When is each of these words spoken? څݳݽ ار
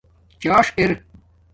څݳݽ 0.41 0.67
ار 0.83 0.91